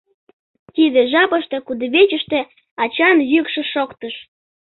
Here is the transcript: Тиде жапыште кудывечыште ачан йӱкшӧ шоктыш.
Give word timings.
Тиде 0.75 1.01
жапыште 1.11 1.57
кудывечыште 1.67 2.39
ачан 2.83 3.17
йӱкшӧ 3.31 3.61
шоктыш. 3.73 4.15